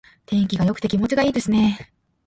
[0.25, 1.91] 天気が良くて気持ちがいいですね。